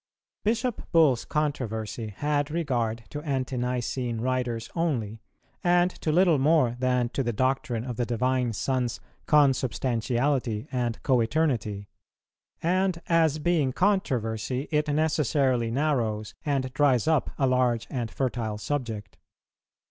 Bishop 0.43 0.89
Bull's 0.91 1.25
controversy 1.25 2.07
had 2.07 2.49
regard 2.49 3.03
to 3.11 3.21
Ante 3.21 3.55
nicene 3.55 4.19
writers 4.19 4.67
only, 4.75 5.21
and 5.63 5.91
to 5.91 6.11
little 6.11 6.39
more 6.39 6.75
than 6.79 7.09
to 7.09 7.21
the 7.21 7.31
doctrine 7.31 7.83
of 7.83 7.97
the 7.97 8.05
Divine 8.07 8.51
Son's 8.53 8.99
consubstantiality 9.27 10.67
and 10.71 10.99
co 11.03 11.21
eternity; 11.21 11.87
and, 12.63 12.99
as 13.09 13.37
being 13.37 13.71
controversy, 13.73 14.67
it 14.71 14.87
necessarily 14.87 15.69
narrows 15.69 16.33
and 16.43 16.73
dries 16.73 17.07
up 17.07 17.29
a 17.37 17.45
large 17.45 17.85
and 17.91 18.09
fertile 18.09 18.57
subject. 18.57 19.19